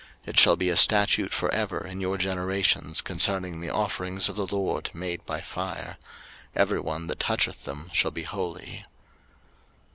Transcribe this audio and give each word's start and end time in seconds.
It 0.25 0.39
shall 0.39 0.55
be 0.55 0.69
a 0.69 0.75
statute 0.77 1.31
for 1.31 1.53
ever 1.53 1.85
in 1.85 2.01
your 2.01 2.17
generations 2.17 3.01
concerning 3.01 3.61
the 3.61 3.69
offerings 3.69 4.29
of 4.29 4.35
the 4.35 4.47
LORD 4.47 4.89
made 4.95 5.23
by 5.27 5.41
fire: 5.41 5.97
every 6.55 6.79
one 6.79 7.05
that 7.05 7.19
toucheth 7.19 7.65
them 7.65 7.91
shall 7.93 8.09
be 8.09 8.23
holy. 8.23 8.83